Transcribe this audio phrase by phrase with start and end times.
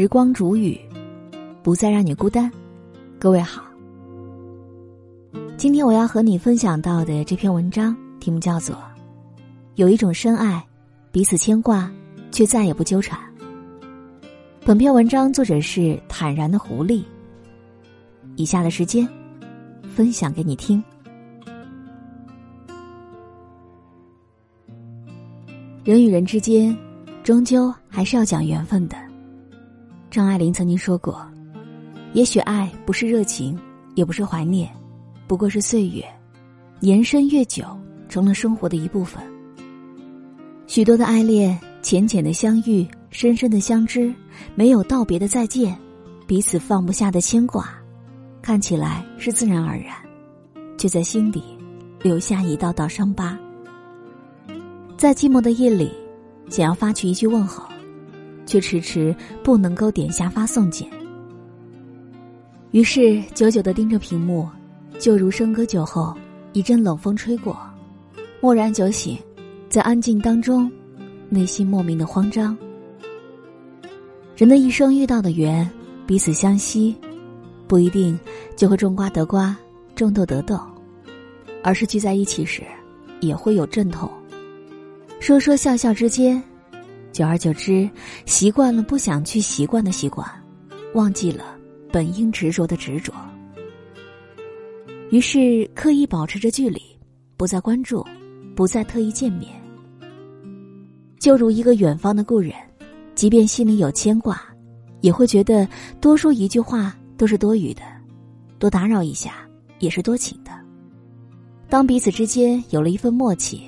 [0.00, 0.78] 时光煮雨，
[1.60, 2.48] 不再让你孤单。
[3.18, 3.64] 各位好，
[5.56, 8.76] 今天我要和你分享到的这篇文章题目叫做
[9.74, 10.64] 《有一种深爱，
[11.10, 11.90] 彼此牵挂，
[12.30, 13.18] 却再也不纠缠》。
[14.64, 17.02] 本篇文章作者是坦然的狐狸。
[18.36, 19.04] 以下的时间，
[19.96, 20.80] 分享给你听。
[25.82, 26.72] 人与人之间，
[27.24, 29.07] 终究还是要讲缘分的。
[30.18, 31.24] 张爱玲曾经说过
[32.12, 33.56] ：“也许爱不是热情，
[33.94, 34.68] 也不是怀念，
[35.28, 36.04] 不过是岁月，
[36.80, 37.64] 延伸越久，
[38.08, 39.22] 成了生活的一部分。
[40.66, 44.12] 许多的爱恋，浅浅的相遇，深深的相知，
[44.56, 45.78] 没有道别的再见，
[46.26, 47.72] 彼此放不下的牵挂，
[48.42, 49.94] 看起来是自然而然，
[50.76, 51.44] 却在心底
[52.02, 53.38] 留下一道道伤疤。
[54.96, 55.92] 在寂寞的夜里，
[56.50, 57.62] 想要发去一句问候。”
[58.48, 60.88] 却迟迟不能够点下发送键，
[62.70, 64.48] 于是久久的盯着屏幕，
[64.98, 66.16] 就如笙歌酒后
[66.54, 67.54] 一阵冷风吹过，
[68.40, 69.18] 蓦然酒醒，
[69.68, 70.72] 在安静当中，
[71.28, 72.56] 内心莫名的慌张。
[74.34, 75.70] 人的一生遇到的缘，
[76.06, 76.96] 彼此相惜，
[77.66, 78.18] 不一定
[78.56, 79.54] 就会种瓜得瓜，
[79.94, 80.58] 种豆得豆，
[81.62, 82.62] 而是聚在一起时，
[83.20, 84.10] 也会有阵痛，
[85.20, 86.42] 说说笑笑之间。
[87.12, 87.88] 久而久之，
[88.26, 90.28] 习惯了不想去习惯的习惯，
[90.94, 91.56] 忘记了
[91.90, 93.12] 本应执着的执着。
[95.10, 96.80] 于是刻意保持着距离，
[97.36, 98.06] 不再关注，
[98.54, 99.50] 不再特意见面。
[101.18, 102.52] 就如一个远方的故人，
[103.14, 104.40] 即便心里有牵挂，
[105.00, 105.66] 也会觉得
[106.00, 107.82] 多说一句话都是多余的，
[108.58, 109.32] 多打扰一下
[109.80, 110.50] 也是多情的。
[111.68, 113.62] 当彼此之间有了一份默契，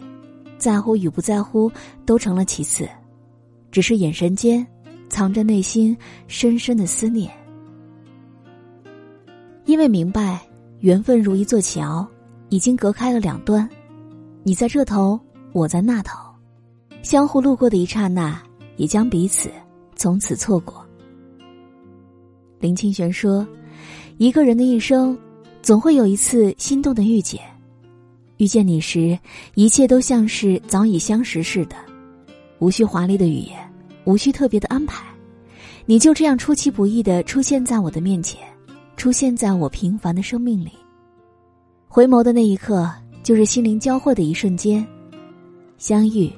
[0.58, 1.72] 在乎与不在乎
[2.06, 2.88] 都成了其次。
[3.70, 4.66] 只是眼神间，
[5.08, 7.30] 藏着内心深深的思念。
[9.66, 10.40] 因为明白，
[10.80, 12.06] 缘分如一座桥，
[12.48, 13.68] 已经隔开了两端，
[14.42, 15.18] 你在这头，
[15.52, 16.18] 我在那头，
[17.02, 18.42] 相互路过的一刹那，
[18.76, 19.50] 也将彼此
[19.94, 20.84] 从此错过。
[22.58, 23.46] 林清玄说
[24.18, 25.16] ：“一个人的一生，
[25.62, 27.40] 总会有一次心动的遇见，
[28.38, 29.18] 遇见你时，
[29.54, 31.76] 一切都像是早已相识似的。”
[32.60, 33.58] 无需华丽的语言，
[34.04, 35.02] 无需特别的安排，
[35.86, 38.38] 你就这样出其不意的出现在我的面前，
[38.98, 40.72] 出现在我平凡的生命里。
[41.88, 42.88] 回眸的那一刻，
[43.22, 44.86] 就是心灵交汇的一瞬间，
[45.78, 46.30] 相遇，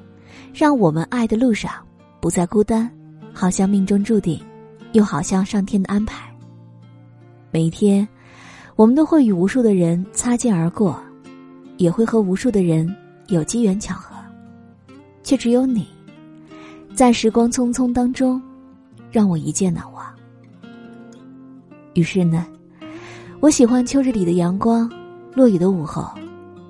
[0.54, 1.72] 让我们爱的路上
[2.20, 2.88] 不再孤单，
[3.32, 4.40] 好像命中注定，
[4.92, 6.32] 又好像上天的安排。
[7.50, 8.08] 每一天，
[8.76, 11.02] 我们都会与无数的人擦肩而过，
[11.78, 12.88] 也会和无数的人
[13.26, 14.14] 有机缘巧合，
[15.24, 15.88] 却只有你。
[16.94, 18.40] 在时光匆匆当中，
[19.10, 20.04] 让我一见难忘。
[21.94, 22.46] 于是呢，
[23.40, 24.90] 我喜欢秋日里的阳光，
[25.34, 26.06] 落雨的午后，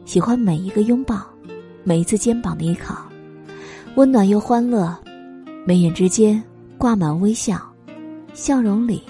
[0.04, 1.20] 喜欢每一个拥抱，
[1.82, 3.04] 每一次肩膀的依靠，
[3.96, 4.96] 温暖又欢乐，
[5.66, 6.42] 眉眼之间
[6.78, 7.60] 挂满微笑，
[8.32, 9.02] 笑容里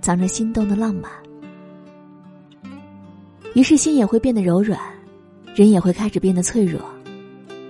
[0.00, 1.10] 藏着心动的浪漫。
[3.54, 4.78] 于是心也会变得柔软，
[5.54, 6.80] 人也会开始变得脆弱，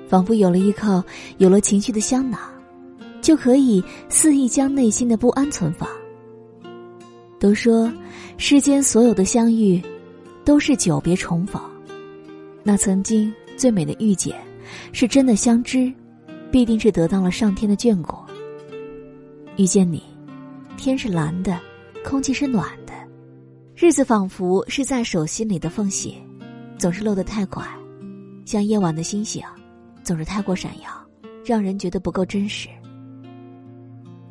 [0.09, 1.03] 仿佛有了依靠，
[1.38, 2.41] 有了情绪的香囊。
[3.22, 5.88] 就可以肆意将内心的不安存放。
[7.38, 7.91] 都说
[8.37, 9.81] 世间所有的相遇，
[10.44, 11.62] 都是久别重逢。
[12.62, 14.37] 那曾经最美的遇见，
[14.93, 15.93] 是真的相知，
[16.50, 18.16] 必定是得到了上天的眷顾。
[19.56, 20.03] 遇见你，
[20.77, 21.59] 天是蓝的，
[22.04, 22.93] 空气是暖的，
[23.75, 26.16] 日子仿佛是在手心里的缝隙，
[26.78, 27.66] 总是漏得太快，
[28.44, 29.43] 像夜晚的星星，
[30.04, 30.89] 总是太过闪耀，
[31.44, 32.69] 让人觉得不够真实。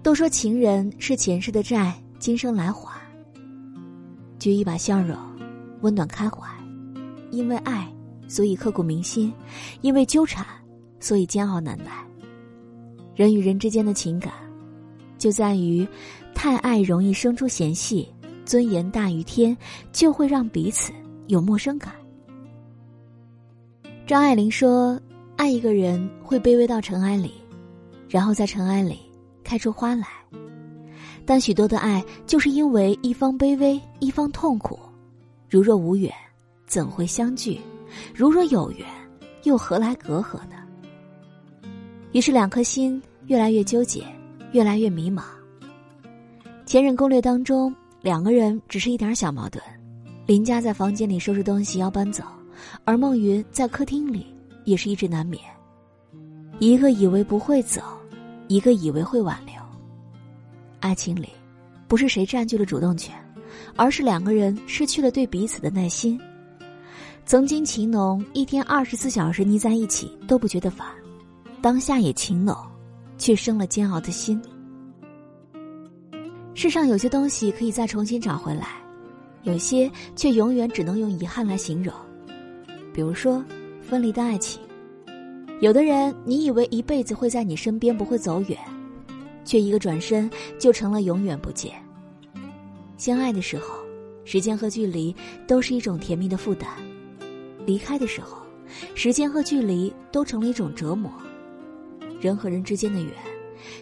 [0.04, 3.00] 都说情人是前世的债，今生来还。
[4.40, 5.16] 举一把笑容，
[5.82, 6.48] 温暖开怀。
[7.30, 7.88] 因为爱，
[8.28, 9.32] 所以刻骨铭心；
[9.82, 10.46] 因为纠缠，
[11.00, 11.92] 所以煎熬难耐。
[13.16, 14.34] 人与人之间的情感，
[15.20, 15.88] 就在于
[16.34, 18.10] 太爱容易生出嫌隙，
[18.44, 19.56] 尊严大于天，
[19.94, 20.92] 就会让彼此
[21.28, 21.94] 有陌生感。
[24.08, 25.00] 张爱玲说
[25.38, 27.34] ：“爱一个人会卑微到尘埃里，
[28.10, 29.00] 然后在尘埃里。”
[29.52, 30.08] 开出花来，
[31.26, 34.80] 但许多的爱就是因为一方卑微，一方痛苦。
[35.50, 36.10] 如若无缘，
[36.66, 37.60] 怎会相聚？
[38.16, 38.88] 如若有缘，
[39.44, 40.56] 又何来隔阂呢？
[42.14, 44.06] 于是两颗心越来越纠结，
[44.54, 45.24] 越来越迷茫。
[46.66, 49.62] 前任攻略当中，两个人只是一点小矛盾。
[50.26, 52.24] 林佳在房间里收拾东西要搬走，
[52.86, 54.34] 而孟云在客厅里
[54.64, 55.44] 也是一直难眠。
[56.60, 57.82] 一个以为不会走。
[58.52, 59.56] 一个以为会挽留，
[60.82, 61.30] 爱情里
[61.88, 63.16] 不是谁占据了主动权，
[63.78, 66.20] 而是两个人失去了对彼此的耐心。
[67.26, 70.86] 曾经情浓，一天二十四小时腻在一起都不觉得烦，
[71.62, 72.54] 当下也情浓，
[73.18, 74.42] 却生了煎熬的心。
[76.54, 78.68] 世上有些东西可以再重新找回来，
[79.44, 81.94] 有些却永远只能用遗憾来形容。
[82.94, 83.42] 比如说，
[83.82, 84.62] 分离的爱情。
[85.62, 88.58] 有的人，你以为一辈子会在你身边，不会走远，
[89.46, 90.28] 却一个转身
[90.58, 91.72] 就成了永远不见。
[92.98, 93.76] 相爱的时候，
[94.26, 95.16] 时间和距离
[95.46, 96.68] 都是一种甜蜜的负担；
[97.64, 98.40] 离开的时候，
[98.96, 101.12] 时间和距离都成了一种折磨。
[102.20, 103.12] 人和人之间的缘，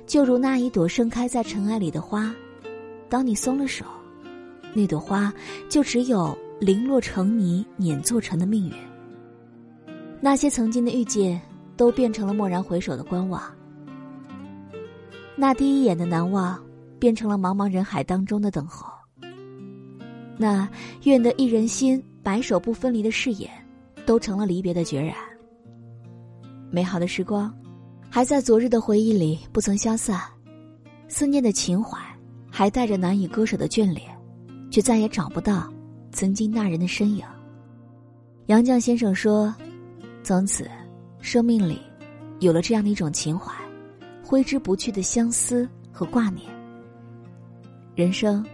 [0.06, 2.36] 就如那一朵盛开在尘埃里的花，
[3.08, 3.86] 当你松了手，
[4.74, 5.34] 那朵花
[5.70, 8.76] 就只有零落成泥碾作尘的命运。
[10.20, 11.42] 那些曾经的遇见。
[11.80, 13.42] 都变成了蓦然回首的观望，
[15.38, 16.62] 那第一眼的难忘，
[17.00, 18.92] 变成了茫茫人海当中的等候。
[20.38, 20.68] 那
[21.04, 23.50] 愿得一人心，白首不分离的誓言，
[24.06, 25.16] 都成了离别的决然。
[26.70, 27.50] 美好的时光，
[28.10, 30.20] 还在昨日的回忆里不曾消散，
[31.08, 31.98] 思念的情怀，
[32.52, 34.06] 还带着难以割舍的眷恋，
[34.70, 35.72] 却再也找不到
[36.12, 37.24] 曾经那人的身影。
[38.48, 39.56] 杨绛先生说
[40.24, 40.70] ：“从此。”
[41.22, 41.80] 生命里，
[42.40, 43.54] 有了这样的一种情怀，
[44.24, 46.50] 挥之不去的相思和挂念。
[47.96, 48.46] 人生，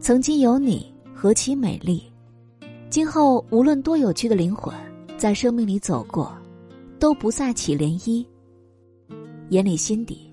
[0.00, 2.02] 曾经有你，何其美丽！
[2.88, 4.74] 今后无论多有趣的灵魂，
[5.18, 6.34] 在生命里走过，
[6.98, 8.24] 都不再起涟漪。
[9.50, 10.30] 眼里心底，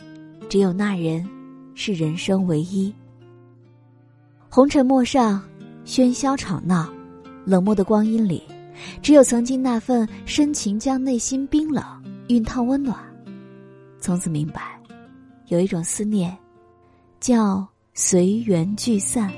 [0.47, 1.27] 只有那人，
[1.75, 2.93] 是人生唯一。
[4.49, 5.43] 红尘陌上，
[5.85, 6.87] 喧嚣吵闹，
[7.43, 8.43] 冷漠的光阴里。
[9.01, 11.83] 只有曾经那份深情，将内心冰冷
[12.27, 12.97] 熨烫温暖。
[13.99, 14.79] 从此明白，
[15.47, 16.37] 有一种思念，
[17.19, 19.31] 叫随缘聚散。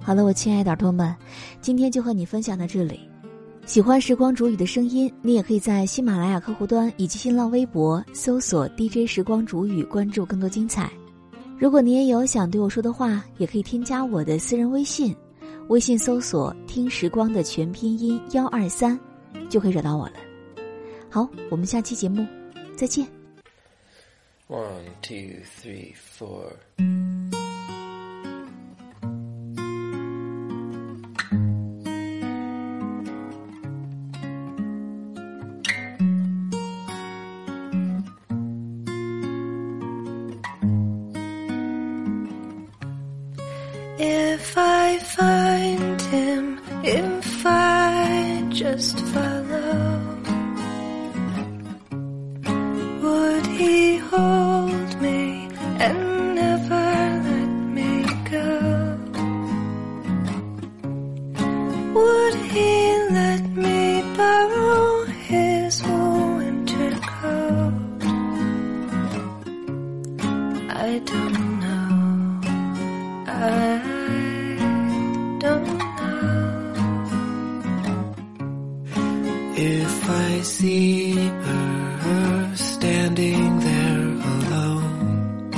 [0.00, 1.14] 好了，我亲爱的耳朵们，
[1.60, 3.00] 今天就和你分享到这里。
[3.66, 10.88] 喜欢时光煮雨的声音，你也可以在喜马拉雅客户端以及新浪微博搜索 DJ 时光煮雨，关注更多精彩。
[11.58, 15.14] 如果你也有想对我说的话，也可以添加我的私人微信，
[15.68, 18.98] 微信搜索“听时光”的全拼音幺二三，
[19.50, 20.14] 就可以找到我了。
[21.10, 22.24] 好，我们下期节目
[22.76, 23.04] 再见。
[24.48, 26.52] One two three four。
[70.78, 72.40] I don't know.
[73.26, 73.78] I
[75.40, 76.24] don't know.
[79.56, 85.50] If I see her standing there alone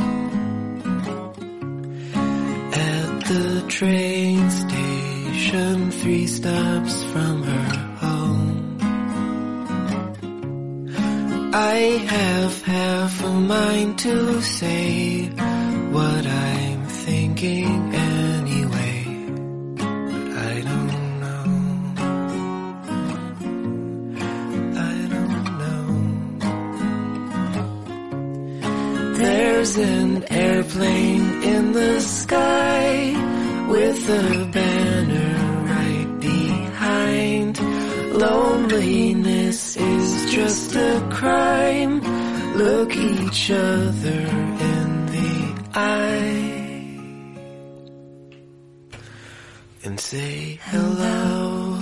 [2.72, 7.87] at the train station, three stops from her
[11.50, 11.76] I
[12.08, 15.28] have half a mind to say
[15.90, 19.04] what I'm thinking anyway,
[19.76, 21.44] but I don't know.
[24.76, 25.86] I don't know.
[29.16, 33.14] There's an airplane in the sky
[33.68, 34.44] with a
[40.48, 42.00] just a crime.
[42.56, 44.20] Look each other
[44.72, 45.32] in the
[45.74, 46.88] eye
[49.84, 51.78] and say hello.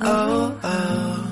[0.00, 1.25] Oh, oh.